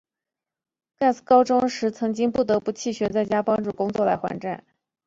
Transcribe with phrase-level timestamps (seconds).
[0.97, 4.63] 盖茨高中时曾经不得不弃学在家里帮助工作来还债。